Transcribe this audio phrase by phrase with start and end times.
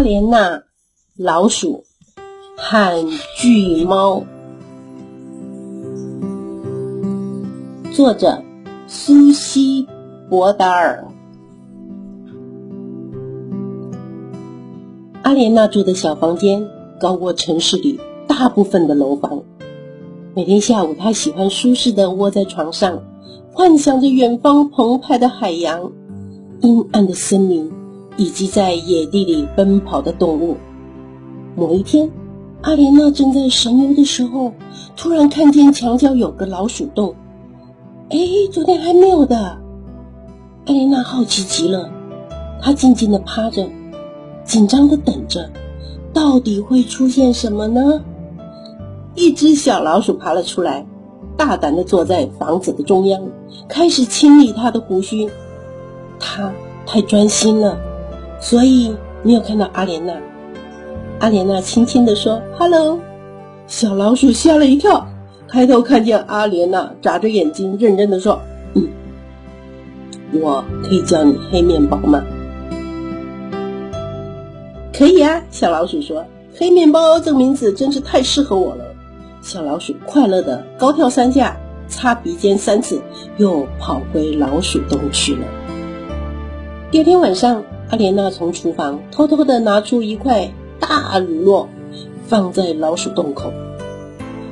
[0.00, 0.62] 阿莲娜、
[1.14, 1.84] 老鼠
[2.56, 3.06] 和
[3.36, 4.24] 巨猫，
[7.92, 8.42] 作者
[8.86, 9.84] 苏西·
[10.30, 11.06] 博达尔。
[15.20, 16.66] 阿莲娜住的小房间
[16.98, 19.42] 高过城市里大部分的楼房。
[20.34, 23.02] 每天下午，她喜欢舒适的窝在床上，
[23.52, 25.92] 幻想着远方澎湃的海洋、
[26.62, 27.70] 阴暗的森林。
[28.16, 30.56] 以及在野地里奔跑的动物。
[31.56, 32.10] 某一天，
[32.62, 34.52] 阿莲娜正在神游的时候，
[34.96, 37.14] 突然看见墙角有个老鼠洞。
[38.10, 38.18] 哎，
[38.52, 39.58] 昨天还没有的。
[40.66, 41.90] 阿莲娜好奇极了，
[42.60, 43.68] 她静静的趴着，
[44.44, 45.50] 紧张的等着，
[46.12, 48.02] 到底会出现什么呢？
[49.14, 50.86] 一只小老鼠爬了出来，
[51.36, 53.22] 大胆的坐在房子的中央，
[53.68, 55.28] 开始清理它的胡须。
[56.18, 56.52] 它
[56.86, 57.78] 太专心了。
[58.40, 60.14] 所以你有看到阿莲娜。
[61.18, 62.98] 阿莲娜轻轻地说：“Hello。”
[63.68, 65.06] 小老鼠吓了一跳，
[65.46, 68.40] 抬头看见阿莲娜，眨着眼睛，认真的说
[68.72, 68.88] ：“嗯，
[70.32, 72.24] 我可以叫你黑面包吗
[74.96, 76.24] ？”“可以啊。”小老鼠说
[76.56, 78.84] ，“黑面包这名字真是太适合我了。”
[79.42, 81.56] 小老鼠快乐的高跳三下，
[81.88, 83.02] 擦鼻尖三次，
[83.36, 85.46] 又跑回老鼠洞去了。
[86.90, 87.62] 第二天晚上。
[87.90, 91.66] 阿莲娜从厨房偷偷的拿出一块大乳酪，
[92.24, 93.52] 放在老鼠洞口。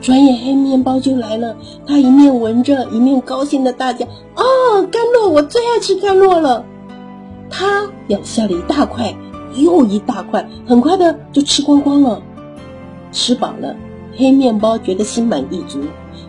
[0.00, 1.56] 转眼黑面包就来了，
[1.86, 5.30] 他一面闻着，一面高兴的大叫：“哦，甘露！
[5.30, 6.64] 我最爱吃甘露了！”
[7.48, 9.14] 他咬下了一大块
[9.54, 12.20] 又一大块，很快的就吃光光了。
[13.12, 13.76] 吃饱了，
[14.16, 15.80] 黑面包觉得心满意足，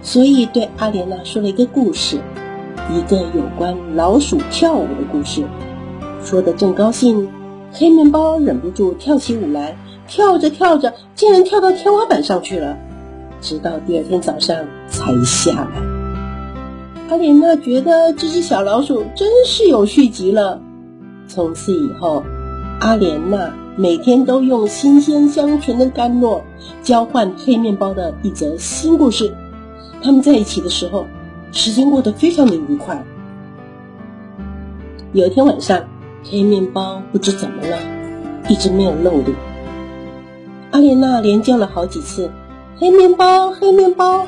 [0.04, 2.20] 所以对阿莲娜说了一个故事，
[2.94, 5.44] 一个有关老鼠跳舞的故事。
[6.24, 7.30] 说的正高兴，
[7.74, 9.76] 黑面包忍不住跳起舞来，
[10.08, 12.78] 跳着跳着，竟然跳到天花板上去了，
[13.42, 15.82] 直到第二天早上才下来。
[17.10, 20.62] 阿莲娜觉得这只小老鼠真是有趣极了。
[21.28, 22.24] 从此以后，
[22.80, 26.42] 阿莲娜每天都用新鲜香醇的甘露
[26.84, 29.34] 交换黑面包的一则新故事。
[30.02, 31.06] 他们在一起的时候，
[31.52, 33.04] 时间过得非常的愉快。
[35.14, 35.84] 有一天晚上。
[36.24, 37.78] 黑面包不知怎么了，
[38.48, 39.36] 一直没有露脸。
[40.72, 42.30] 阿莲娜连叫了好几次
[42.78, 44.26] ：“黑面包，黑面包！”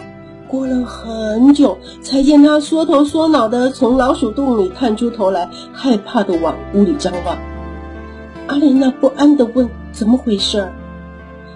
[0.49, 7.37] 过了很久，才见他缩头缩脑的从老鼠洞里探出头来，害怕的往屋里张望。
[8.47, 10.67] 阿莲娜不安的问：“怎么回事？”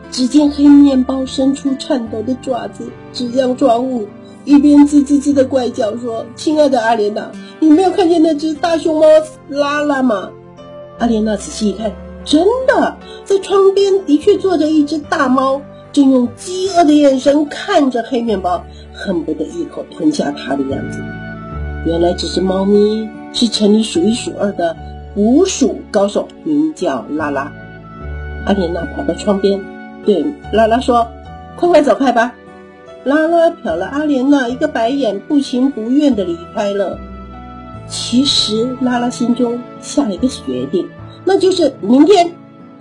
[0.09, 4.07] 只见黑面包伸出颤抖的爪子，指向窗户，
[4.47, 9.05] 一边吱吱吱的怪叫说：“亲爱的阿莲娜。”你没有看见那只大熊猫
[9.49, 10.29] 拉拉吗？
[10.99, 11.91] 阿莲娜仔细一看，
[12.23, 18.63] 真的，在窗边的确坐着一只大猫，正用饥饿的眼神看着黑面包，
[18.93, 21.01] 恨不得一口吞下它的样子。
[21.85, 24.77] 原来这只猫咪是城里数一数二的
[25.13, 27.51] 捕鼠高手，名叫拉拉。
[28.45, 29.59] 阿莲娜跑到窗边，
[30.05, 31.05] 对拉拉说
[31.59, 32.33] ：“快快走开吧！”
[33.07, 36.99] 拉拉瞟了阿莲娜一个白眼，不情不愿地离开了。
[37.87, 40.85] 其实拉拉心中下了一个决定，
[41.23, 42.29] 那就是明天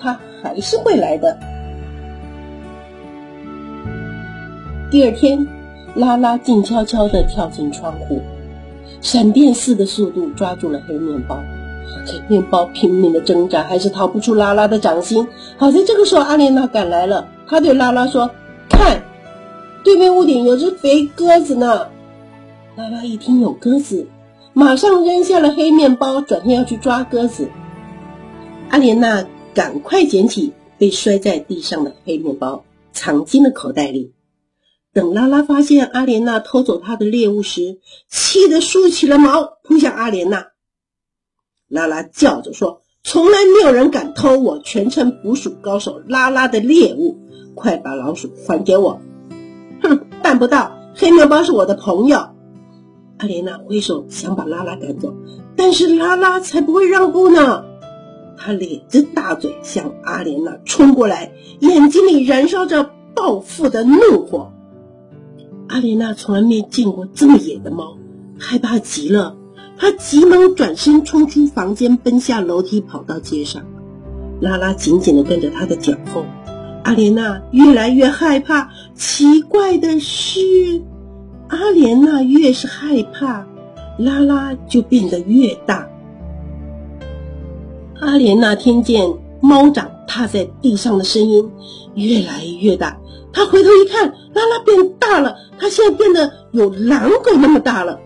[0.01, 1.39] 他还是会来的。
[4.91, 5.47] 第二天，
[5.95, 8.21] 拉拉静悄悄地跳进窗户，
[9.01, 11.39] 闪电似的速度抓住了黑面包。
[12.05, 15.25] 黑面包拼命的挣扎，还是逃不出拉拉的掌心。
[15.57, 18.29] 好在这个时候，阿莲娜赶来了，她对拉拉说
[18.69, 19.01] ：“看，
[19.87, 21.87] 对面屋顶有只肥鸽子呢。”
[22.77, 24.09] 拉拉一听有鸽子。
[24.53, 27.51] 马上扔下了黑面包，转身要去抓鸽子。
[28.71, 34.15] 阿莲娜赶快捡起被摔在地上的黑面包，藏进了口袋里。
[34.95, 40.49] 等拉拉发现阿莲娜偷走她的猎物时，气得竖起了毛，扑向阿莲娜。
[41.69, 47.19] 拉拉叫着说：“从来没有人敢偷我全城捕鼠高手拉拉的猎物，
[47.55, 49.01] 快把老鼠还给我！”
[49.83, 52.19] 哼，办不到，黑面包是我的朋友。
[53.19, 55.15] 阿莲娜挥手想把拉拉赶走，
[55.57, 57.65] 但是拉拉才不会让步呢。
[58.37, 64.53] 他咧着大嘴向阿莲娜冲过来，眼睛里燃烧着报复的怒火。
[65.69, 67.97] 阿莲娜从来没见过这么野的猫，
[68.39, 69.37] 害怕极了。
[69.79, 73.65] 她急忙转身冲出房间，奔下楼梯，跑到街上。
[74.41, 76.25] 拉拉紧紧地跟着她的脚后。
[76.87, 78.71] 阿莲娜越来越害怕。
[78.95, 80.41] 奇怪的是。
[81.49, 83.45] 阿莲娜越是害怕，
[83.99, 85.89] 拉拉就变得越大。
[88.01, 89.09] 阿莲娜听见
[89.41, 91.49] 猫掌踏在地上的声音
[91.95, 92.97] 越来越大。
[93.33, 97.99] 她回头一看，拉拉变大了，她现在变得有狼狗那么大了。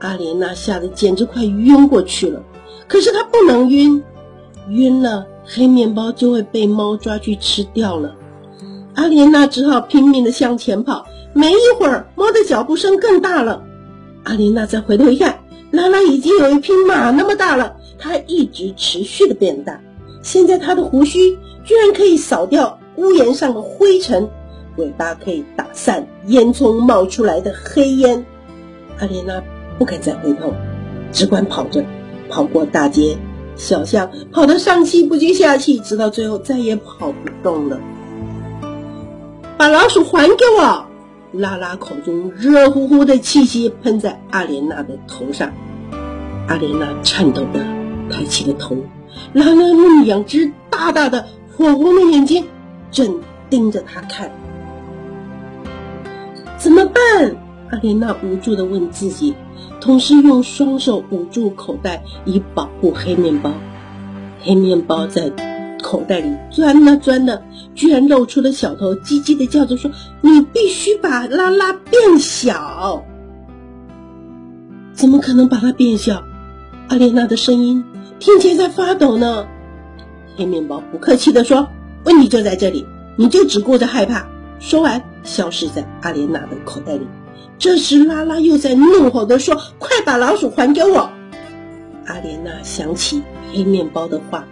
[0.00, 2.42] 阿莲娜吓得简直快晕过去了。
[2.86, 4.02] 可是她不能晕，
[4.68, 8.14] 晕了黑面包就会被猫抓去吃掉了。
[8.94, 11.06] 阿莲娜只好拼命的向前跑。
[11.32, 13.62] 没一会儿，猫的脚步声更大了。
[14.24, 17.76] 阿莲娜再回头一看，拉拉已经有一匹马那么大了。
[17.98, 19.80] 它一直持续的变大，
[20.22, 24.28] 现在它的胡须居然可以扫掉屋檐上的灰尘，
[24.76, 28.24] 尾巴可以打散烟囱冒出来的黑烟。
[28.98, 29.40] 阿莲娜
[29.78, 30.52] 不敢再回头，
[31.12, 31.84] 只管跑着，
[32.28, 33.16] 跑过大街
[33.56, 37.78] 小象，跑得上气不接下气，直到最后再也跑不动了。
[39.56, 40.86] 把老鼠还给我！
[41.32, 45.52] 拉拉口中热乎乎的气息喷在阿莲娜的头上，
[46.48, 47.60] 阿莲娜颤抖的
[48.10, 48.76] 抬起了头，
[49.32, 51.26] 拉拉用两只大大的
[51.56, 52.46] 火红的眼睛
[52.90, 54.30] 正盯着他看。
[56.58, 57.36] 怎么办？
[57.70, 59.34] 阿莲娜无助的问自己，
[59.80, 63.52] 同时用双手捂住口袋以保护黑面包。
[64.40, 65.32] 黑面包在。
[65.82, 67.42] 口袋里钻啊钻的，
[67.74, 69.90] 居然露出了小头，叽叽的叫着说
[70.20, 73.02] ：“你必须把拉拉变小。”
[74.92, 76.22] 怎么可能把它变小？
[76.88, 77.82] 阿莲娜的声音
[78.18, 79.46] 听起来在发抖呢。
[80.36, 81.66] 黑面包不客气的说
[82.04, 82.84] ：“问题就在这里，
[83.16, 84.28] 你就只顾着害怕。”
[84.60, 87.08] 说完，消失在阿莲娜的口袋里。
[87.58, 91.10] 这时，拉拉又在怒吼的说：“快把老鼠还给我！”
[92.06, 93.22] 阿莲娜想起
[93.52, 94.46] 黑面包的话。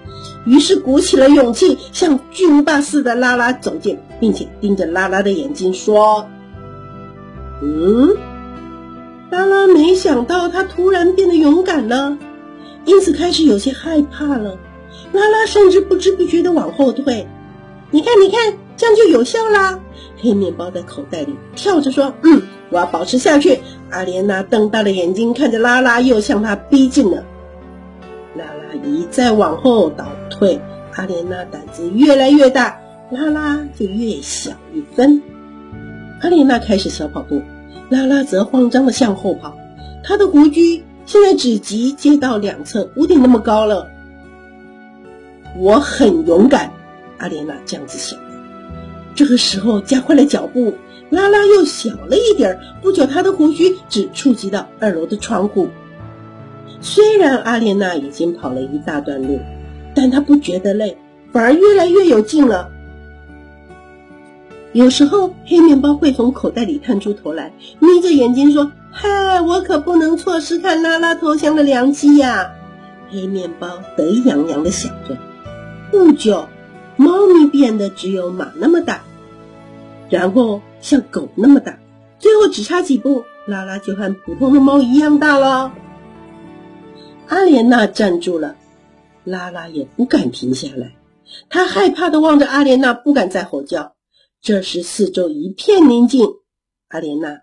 [0.46, 6.26] 于是鼓起了勇气，向巨无霸似的拉拉走近，并且盯着拉拉的眼睛说
[7.62, 8.16] ：“嗯。”
[9.30, 12.16] 拉拉没想到他突然变得勇敢了，
[12.86, 14.56] 因此开始有些害怕了。
[15.12, 17.26] 拉拉甚至不知不觉地往后退。
[17.90, 19.78] 你看，你看，这样就有效啦！
[20.20, 23.60] 黑面包在口袋里跳着说：“嗯，我要保持下去。”
[23.90, 27.24] 阿莲娜瞪大了眼睛看着拉拉，又向他逼近了。
[28.34, 30.06] 拉拉一再往后倒。
[30.30, 30.60] 退，
[30.94, 32.78] 阿莲娜胆子越来越大，
[33.10, 35.20] 拉拉就越小一分。
[36.20, 37.42] 阿莲娜开始小跑步，
[37.88, 39.56] 拉拉则慌张的向后跑。
[40.04, 43.88] 她的胡须现在只及街道两侧屋顶那么高了。
[45.56, 46.70] 我很勇敢，
[47.18, 48.16] 阿莲娜这样子想。
[49.18, 50.74] 这个时候加快了脚步，
[51.10, 52.60] 拉拉又小了一点儿。
[52.80, 55.68] 不久，她的胡须只触及到二楼的窗户。
[56.80, 59.40] 虽然阿莲娜已经跑了一大段路。
[59.94, 60.96] 但他不觉得累，
[61.32, 62.70] 反而越来越有劲了。
[64.72, 72.52] 有时候，黑面包会从口袋里探出头来，眯着眼睛说：“嗨，我可不能错失看拉拉投降的良机呀！”
[73.10, 75.16] 黑面包得意洋洋地想着。
[75.90, 76.46] 不久，
[76.96, 79.02] 猫咪变得只有马那么大，
[80.08, 81.78] 然后像狗那么大，
[82.18, 85.72] 最后只差几步，拉拉就和普通的猫一样大了。
[87.28, 88.56] 阿莲娜站住了。
[89.24, 90.96] 拉拉也不敢停下来，
[91.50, 93.94] 她害怕的望着阿莲娜，不敢再吼叫。
[94.40, 96.26] 这时四周一片宁静，
[96.88, 97.42] 阿莲娜、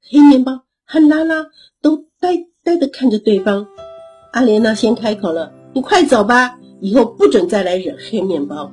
[0.00, 1.48] 黑面包和拉拉
[1.82, 3.66] 都呆呆的看着对方。
[4.32, 8.72] 阿莲娜先开口了：“你快走吧，以后不准再来惹黑面包。”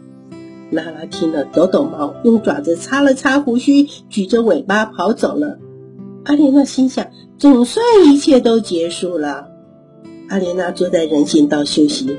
[0.72, 5.60] 拉拉听了抖抖毛，用爪子擦了擦胡须，举着尾巴跑走了。
[6.26, 7.08] 阿莲娜心想：
[7.38, 9.48] 总算一切都结束了。
[10.30, 12.18] 阿莲娜坐在人行道休息。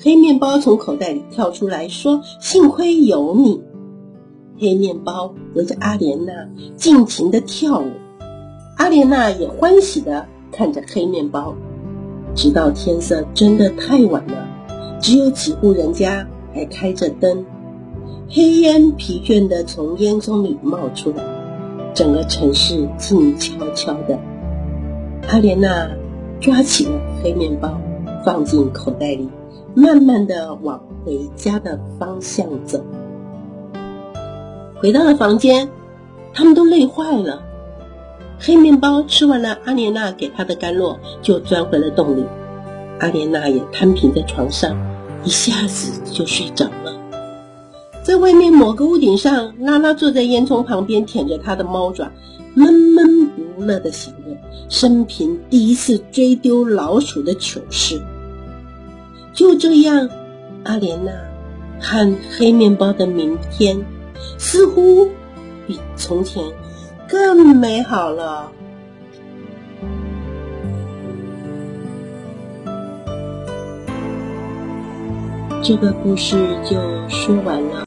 [0.00, 3.62] 黑面包从口袋里跳出来说：“幸亏有你。”
[4.60, 6.32] 黑面包围着阿莲娜
[6.76, 7.90] 尽情的跳舞，
[8.76, 11.54] 阿莲娜也欢喜的看着黑面包，
[12.34, 14.46] 直到天色真的太晚了，
[15.00, 17.44] 只有几户人家还开着灯，
[18.30, 21.24] 黑烟疲倦的从烟囱里冒出来，
[21.94, 24.18] 整个城市静悄悄的。
[25.28, 25.88] 阿莲娜
[26.38, 27.80] 抓起了黑面包，
[28.26, 29.30] 放进口袋里。
[29.74, 32.84] 慢慢的往回家的方向走，
[34.76, 35.68] 回到了房间，
[36.34, 37.42] 他们都累坏了。
[38.40, 42.24] 黑面包吃完了阿莲娜给他的甘露，就钻回了洞里。
[42.98, 44.76] 阿莲娜也摊平在床上，
[45.22, 46.87] 一下子就睡着了。
[48.08, 52.10] 在外面某个屋顶上，拉拉坐在烟囱旁边，舔着他的猫爪，
[52.54, 54.30] 闷闷不乐的想着
[54.70, 58.00] 生平第一次追丢老鼠的糗事。
[59.34, 60.08] 就这样，
[60.64, 61.12] 阿莲娜
[61.78, 63.76] 和黑面包的明天
[64.38, 65.06] 似乎
[65.66, 66.42] 比从前
[67.06, 68.50] 更美好了。
[75.62, 77.74] 这个故事就说完了。